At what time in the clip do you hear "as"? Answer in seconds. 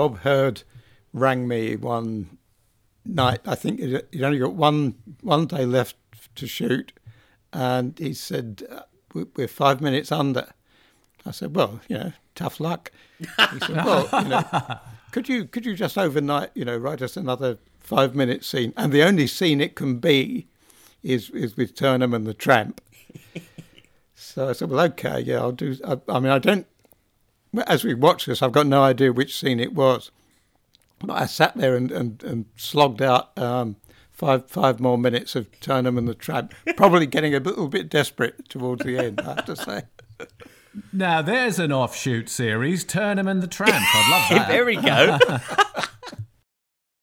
27.66-27.84